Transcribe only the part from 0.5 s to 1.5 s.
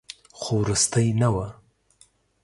وروستۍ نه وه.